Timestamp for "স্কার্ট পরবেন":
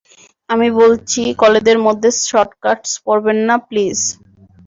2.53-3.37